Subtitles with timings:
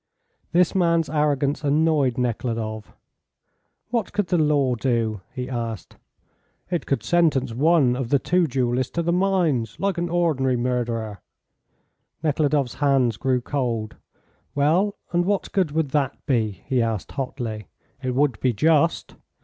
[0.51, 2.95] This man's arrogance annoyed Nekhludoff.
[3.91, 5.95] "What could the law do?" he asked.
[6.71, 11.21] "It could sentence one of the two duellists to the mines like an ordinary murderer."
[12.23, 13.95] Nekhludoff's hands grew cold.
[14.55, 17.67] "Well, and what good would that be?" he asked, hotly.
[18.01, 19.13] "It would be just."